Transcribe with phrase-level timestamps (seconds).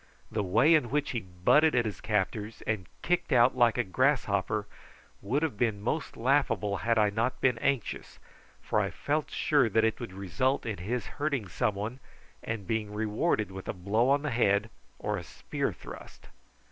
[0.31, 4.65] The way in which he butted at his captors, and kicked out like a grasshopper,
[5.21, 8.17] would have been most laughable had I not been anxious,
[8.63, 11.99] for I felt sure that it would result in his hurting some one,
[12.41, 16.29] and being rewarded with a blow on the head or a spear thrust.